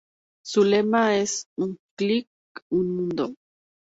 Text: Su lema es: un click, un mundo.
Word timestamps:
Su 0.43 0.63
lema 0.63 1.15
es: 1.17 1.45
un 1.59 1.77
click, 1.95 2.25
un 2.71 2.89
mundo. 2.95 3.35